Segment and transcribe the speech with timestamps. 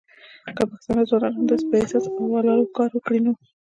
[0.57, 3.31] که پښتانه ځوانان همداسې په احساس او ولولو کار وکړی نو